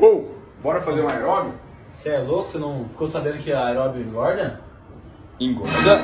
[0.00, 1.54] Ou, bora fazer um aeróbio?
[1.92, 2.48] Você é louco?
[2.48, 4.60] Você não ficou sabendo que a aeróbio engorda?
[5.40, 6.02] Engorda.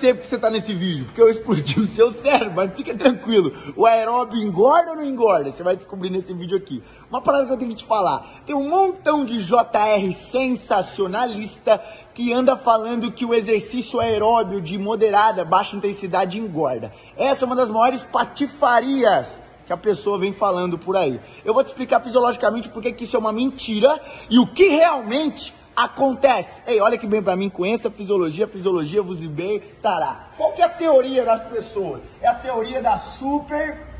[0.00, 3.52] Sei porque você tá nesse vídeo, porque eu explodi o seu cérebro, mas fica tranquilo.
[3.76, 5.52] O aeróbio engorda ou não engorda?
[5.52, 6.82] Você vai descobrir nesse vídeo aqui.
[7.10, 8.40] Uma parada que eu tenho que te falar.
[8.46, 11.78] Tem um montão de JR sensacionalista
[12.14, 16.90] que anda falando que o exercício aeróbio de moderada, baixa intensidade engorda.
[17.14, 19.28] Essa é uma das maiores patifarias
[19.66, 21.20] que a pessoa vem falando por aí.
[21.44, 25.54] Eu vou te explicar fisiologicamente por que isso é uma mentira e o que realmente
[25.84, 26.62] acontece.
[26.66, 30.28] Ei, olha que bem para mim, conheça a fisiologia, fisiologia vos libertará.
[30.36, 32.02] Qual que é a teoria das pessoas?
[32.20, 33.90] É a teoria da super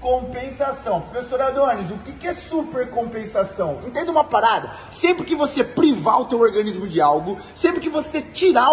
[0.00, 1.00] compensação.
[1.00, 3.80] Professor Adonis, o que, que é supercompensação?
[3.86, 4.70] Entenda uma parada.
[4.90, 8.66] Sempre que você privar o teu organismo de algo, sempre que você tirar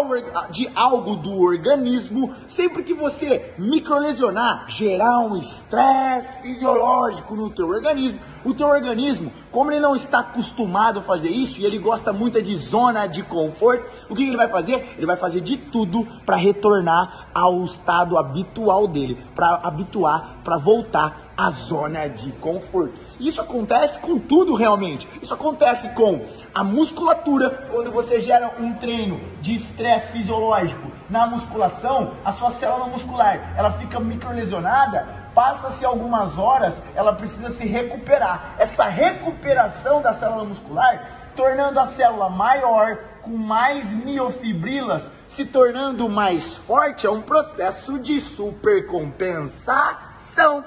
[0.51, 8.19] de algo do organismo, sempre que você microlesionar, gerar um estresse fisiológico no teu organismo,
[8.43, 12.41] o teu organismo, como ele não está acostumado a fazer isso e ele gosta muito
[12.41, 14.95] de zona de conforto, o que ele vai fazer?
[14.97, 21.31] Ele vai fazer de tudo para retornar ao estado habitual dele, para habituar, para voltar
[21.37, 22.99] à zona de conforto.
[23.23, 25.07] Isso acontece com tudo realmente.
[25.21, 32.11] Isso acontece com a musculatura, quando você gera um treino de estresse fisiológico na musculação,
[32.25, 38.55] a sua célula muscular, ela fica microlesionada, passa-se algumas horas, ela precisa se recuperar.
[38.57, 46.57] Essa recuperação da célula muscular, tornando a célula maior, com mais miofibrilas, se tornando mais
[46.57, 50.65] forte, é um processo de supercompensação.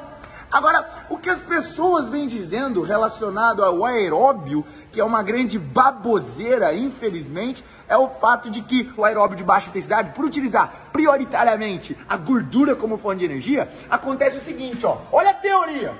[0.51, 6.75] Agora, o que as pessoas vêm dizendo relacionado ao aeróbio, que é uma grande baboseira,
[6.75, 12.17] infelizmente, é o fato de que o aeróbio de baixa intensidade, por utilizar prioritariamente a
[12.17, 14.99] gordura como fonte de energia, acontece o seguinte, ó.
[15.13, 15.95] Olha a teoria.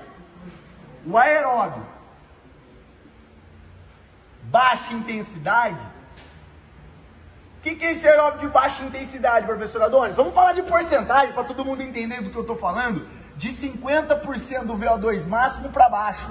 [1.07, 1.87] O aeróbio
[4.51, 5.79] baixa intensidade.
[7.59, 10.15] O que, que é esse aeróbio de baixa intensidade, professor Adonis?
[10.15, 13.07] Vamos falar de porcentagem para todo mundo entender do que eu estou falando.
[13.37, 16.29] De 50% do VO2 máximo para baixo.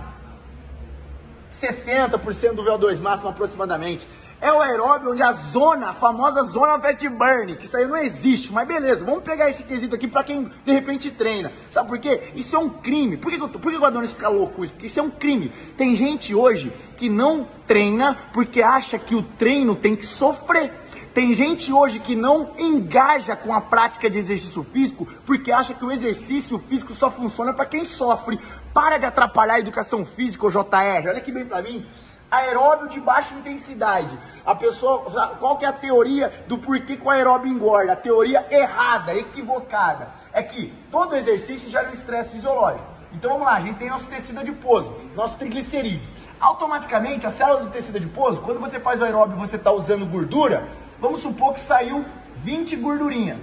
[1.51, 4.07] 60% do VO2 máximo aproximadamente.
[4.41, 7.95] É o aeróbio onde a zona, a famosa zona fat burn, que isso aí não
[7.97, 11.51] existe, mas beleza, vamos pegar esse quesito aqui para quem de repente treina.
[11.71, 12.33] Sabe por quê?
[12.35, 13.15] Isso é um crime.
[13.15, 14.73] Por que, por que o Adonis fica louco isso?
[14.73, 15.53] Porque isso é um crime.
[15.77, 20.73] Tem gente hoje que não treina porque acha que o treino tem que sofrer.
[21.13, 25.85] Tem gente hoje que não engaja com a prática de exercício físico porque acha que
[25.85, 28.39] o exercício físico só funciona para quem sofre.
[28.73, 31.07] Para de atrapalhar a educação física, JR.
[31.07, 31.85] Olha aqui bem para mim
[32.29, 34.17] aeróbio de baixa intensidade.
[34.45, 35.03] A pessoa,
[35.39, 37.93] qual que é a teoria do porquê que o aeróbio engorda?
[37.93, 40.09] A teoria errada, equivocada.
[40.33, 42.94] É que todo exercício gera um estresse fisiológico.
[43.13, 46.09] Então vamos lá, a gente tem nosso tecido adiposo, nosso triglicerídeo.
[46.39, 50.05] Automaticamente, a célula do tecido adiposo, quando você faz o aeróbio e você está usando
[50.05, 50.67] gordura,
[50.99, 52.05] vamos supor que saiu
[52.43, 53.39] 20 gordurinha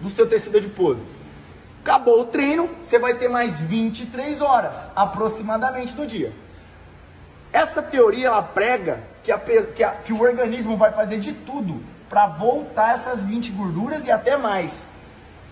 [0.00, 1.04] do seu tecido adiposo.
[1.82, 6.32] Acabou o treino, você vai ter mais 23 horas aproximadamente no dia.
[7.52, 11.82] Essa teoria ela prega que, a, que, a, que o organismo vai fazer de tudo
[12.08, 14.86] para voltar essas 20 gorduras e até mais.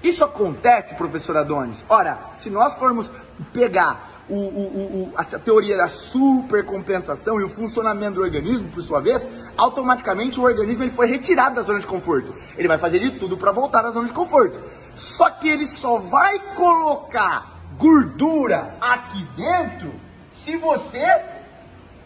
[0.03, 1.85] Isso acontece, professor Adonis?
[1.89, 3.11] Ora, se nós formos
[3.53, 9.27] pegar o, o, o, teoria da supercompensação e o funcionamento do organismo, por sua vez,
[9.57, 12.35] automaticamente o organismo ele foi retirado da zona de conforto.
[12.57, 14.61] Ele vai fazer de tudo para voltar à zona de conforto.
[14.95, 19.93] Só que ele só vai colocar gordura aqui dentro
[20.31, 21.07] se você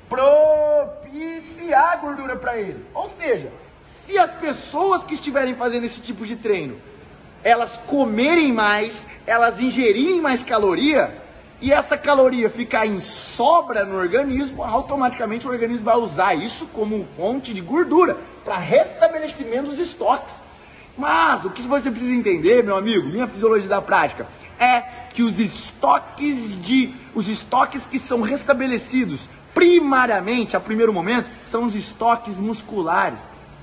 [0.08, 2.86] propiciar gordura para ele.
[2.94, 3.52] Ou seja,
[4.04, 6.76] se as pessoas que estiverem fazendo esse tipo de treino,
[7.44, 11.22] elas comerem mais, elas ingerirem mais caloria,
[11.60, 17.06] e essa caloria ficar em sobra no organismo, automaticamente o organismo vai usar isso como
[17.16, 20.40] fonte de gordura para restabelecimento dos estoques.
[20.98, 24.26] Mas o que você precisa entender, meu amigo, minha fisiologia da prática,
[24.58, 24.80] é
[25.14, 31.76] que os estoques de os estoques que são restabelecidos primariamente, a primeiro momento, são os
[31.76, 33.20] estoques musculares.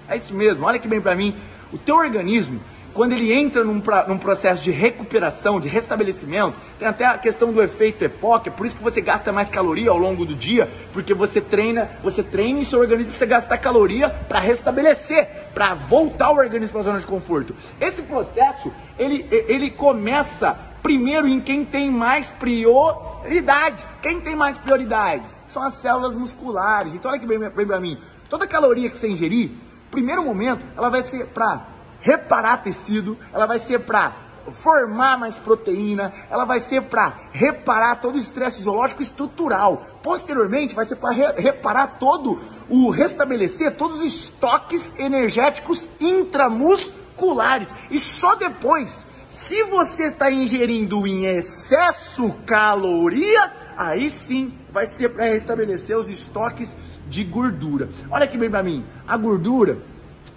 [0.07, 1.35] É isso mesmo, olha que bem para mim.
[1.73, 2.61] O teu organismo,
[2.93, 7.61] quando ele entra num, num, processo de recuperação, de restabelecimento, tem até a questão do
[7.61, 11.13] efeito EPOC, é por isso que você gasta mais caloria ao longo do dia, porque
[11.13, 16.37] você treina, você treina e seu organismo precisa gastar caloria para restabelecer, para voltar o
[16.37, 17.55] organismo para a zona de conforto.
[17.79, 23.83] Esse processo, ele, ele começa primeiro em quem tem mais prioridade.
[24.01, 25.23] Quem tem mais prioridade?
[25.47, 26.93] São as células musculares.
[26.93, 27.97] Então olha que bem, bem para mim.
[28.29, 29.51] Toda caloria que você ingerir,
[29.91, 31.65] primeiro momento, ela vai ser para
[32.01, 38.15] reparar tecido, ela vai ser para formar mais proteína, ela vai ser para reparar todo
[38.15, 39.85] o estresse fisiológico estrutural.
[40.01, 47.69] Posteriormente, vai ser para re reparar todo o restabelecer todos os estoques energéticos intramusculares.
[47.91, 55.25] E só depois, se você está ingerindo em excesso caloria, aí sim vai ser para
[55.25, 56.75] restabelecer os estoques
[57.07, 57.89] de gordura.
[58.09, 59.77] Olha aqui bem para mim, a gordura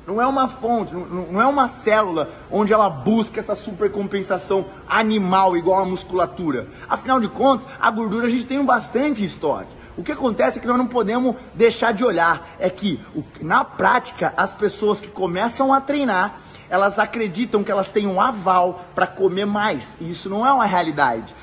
[0.06, 5.80] não é uma fonte, não, é uma célula onde ela busca essa supercompensação animal igual
[5.80, 6.66] a musculatura.
[6.88, 9.82] Afinal de contas, a gordura a gente tem um bastante estoque.
[9.96, 13.00] O que acontece é que nós não podemos deixar de olhar é que
[13.40, 16.36] na prática as pessoas que começam a treinar,
[16.70, 19.86] elas acreditam que elas têm um aval para comer mais.
[20.00, 21.34] E isso não é uma realidade.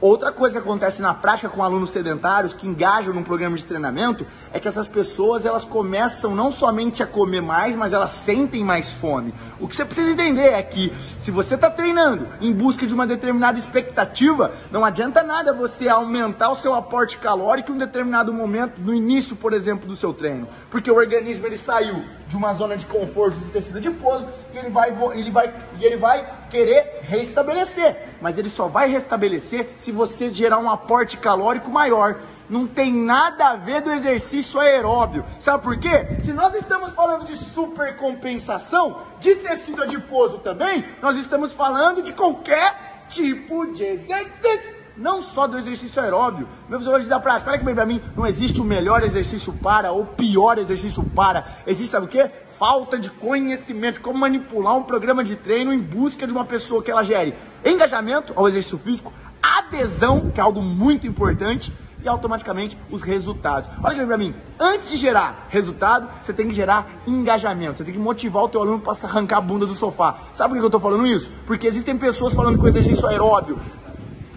[0.00, 4.26] Outra coisa que acontece na prática com alunos sedentários que engajam num programa de treinamento
[4.56, 8.90] é que essas pessoas elas começam não somente a comer mais, mas elas sentem mais
[8.90, 9.34] fome.
[9.60, 13.06] O que você precisa entender é que se você está treinando em busca de uma
[13.06, 18.80] determinada expectativa, não adianta nada você aumentar o seu aporte calórico em um determinado momento,
[18.80, 22.78] no início, por exemplo, do seu treino, porque o organismo ele saiu de uma zona
[22.78, 28.14] de conforto de tecido adiposo e ele vai, ele vai, e ele vai querer restabelecer,
[28.22, 32.16] mas ele só vai restabelecer se você gerar um aporte calórico maior.
[32.48, 35.24] Não tem nada a ver do exercício aeróbio.
[35.40, 36.18] Sabe por quê?
[36.20, 43.04] Se nós estamos falando de supercompensação de tecido adiposo também, nós estamos falando de qualquer
[43.08, 46.48] tipo de exercício não só do exercício aeróbio.
[46.68, 49.92] Meu fisiologista da prática, olha que bem pra mim, não existe o melhor exercício para
[49.92, 51.58] ou pior exercício para.
[51.66, 52.30] Existe, sabe o quê?
[52.58, 56.90] Falta de conhecimento, como manipular um programa de treino em busca de uma pessoa que
[56.90, 57.34] ela gere
[57.64, 61.72] engajamento ao exercício físico, adesão, que é algo muito importante,
[62.06, 63.68] e automaticamente os resultados.
[63.82, 67.98] Olha aqui mim, antes de gerar resultado, você tem que gerar engajamento, você tem que
[67.98, 70.18] motivar o teu aluno para arrancar a bunda do sofá.
[70.32, 71.30] Sabe por que eu tô falando isso?
[71.46, 73.58] Porque existem pessoas falando que o exercício aeróbio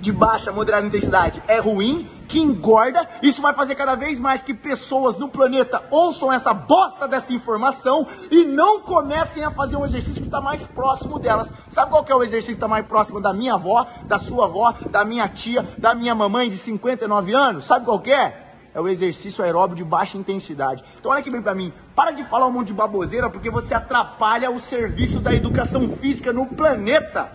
[0.02, 3.10] de baixa, moderada intensidade é ruim, que engorda.
[3.22, 8.08] Isso vai fazer cada vez mais que pessoas no planeta ouçam essa bosta dessa informação
[8.30, 11.52] e não comecem a fazer um exercício que está mais próximo delas.
[11.68, 14.46] Sabe qual que é o exercício que está mais próximo da minha avó, da sua
[14.46, 17.66] avó, da minha tia, da minha mamãe de 59 anos?
[17.66, 18.46] Sabe qual que é?
[18.72, 20.84] É o exercício aeróbio de baixa intensidade.
[21.00, 23.74] Então olha aqui bem para mim, para de falar um monte de baboseira porque você
[23.74, 27.32] atrapalha o serviço da educação física no planeta.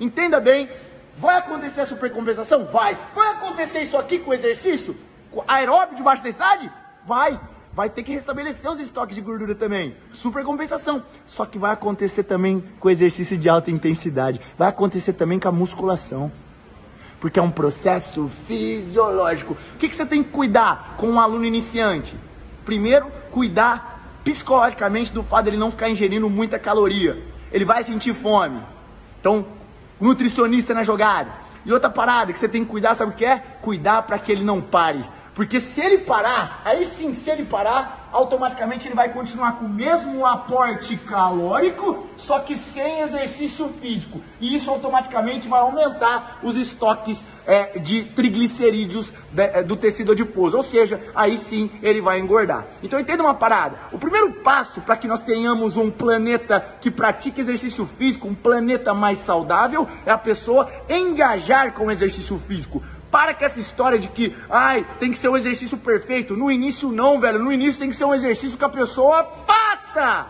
[0.00, 0.70] Entenda bem
[1.16, 2.66] Vai acontecer a supercompensação?
[2.66, 2.98] Vai.
[3.14, 4.96] Vai acontecer isso aqui com o exercício?
[5.46, 6.70] Aeróbio de baixa densidade?
[7.06, 7.40] Vai.
[7.72, 9.96] Vai ter que restabelecer os estoques de gordura também.
[10.12, 11.02] Supercompensação.
[11.26, 14.40] Só que vai acontecer também com o exercício de alta intensidade.
[14.58, 16.30] Vai acontecer também com a musculação.
[17.18, 19.56] Porque é um processo fisiológico.
[19.74, 22.14] O que, que você tem que cuidar com um aluno iniciante?
[22.64, 27.22] Primeiro, cuidar psicologicamente do fato de ele não ficar ingerindo muita caloria.
[27.50, 28.60] Ele vai sentir fome.
[29.18, 29.46] Então,
[30.02, 31.30] nutricionista na jogada.
[31.64, 33.38] E outra parada que você tem que cuidar, sabe o que é?
[33.60, 35.04] Cuidar para que ele não pare.
[35.34, 39.68] Porque se ele parar, aí sim, se ele parar, automaticamente ele vai continuar com o
[39.68, 44.20] mesmo aporte calórico, só que sem exercício físico.
[44.40, 50.56] E isso automaticamente vai aumentar os estoques é, de triglicerídeos de, é, do tecido adiposo.
[50.56, 52.66] Ou seja, aí sim ele vai engordar.
[52.82, 53.76] Então entenda uma parada.
[53.90, 58.92] O primeiro passo para que nós tenhamos um planeta que pratique exercício físico, um planeta
[58.94, 62.82] mais saudável, é a pessoa engajar com o exercício físico.
[63.12, 66.34] Para com essa história de que, ai, tem que ser um exercício perfeito.
[66.34, 67.38] No início não, velho.
[67.38, 70.26] No início tem que ser um exercício que a pessoa faça.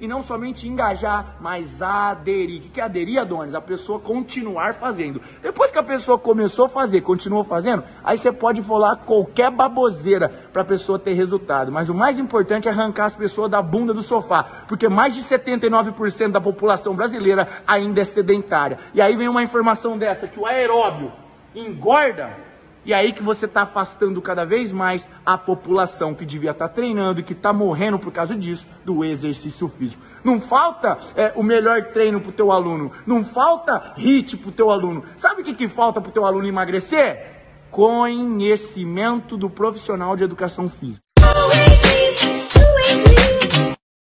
[0.00, 2.62] E não somente engajar, mas aderir.
[2.62, 3.54] O que é aderir, Adonis?
[3.54, 5.20] A pessoa continuar fazendo.
[5.40, 10.28] Depois que a pessoa começou a fazer, continuou fazendo, aí você pode falar qualquer baboseira
[10.52, 11.70] para a pessoa ter resultado.
[11.70, 14.64] Mas o mais importante é arrancar as pessoas da bunda do sofá.
[14.66, 18.78] Porque mais de 79% da população brasileira ainda é sedentária.
[18.94, 21.12] E aí vem uma informação dessa, que o aeróbio
[21.54, 22.30] engorda,
[22.84, 26.74] e aí que você está afastando cada vez mais a população que devia estar tá
[26.74, 30.02] treinando e que está morrendo por causa disso, do exercício físico.
[30.22, 34.52] Não falta é, o melhor treino para o teu aluno, não falta HIT para o
[34.52, 35.04] teu aluno.
[35.16, 37.32] Sabe o que, que falta para o teu aluno emagrecer?
[37.70, 41.03] Conhecimento do profissional de educação física.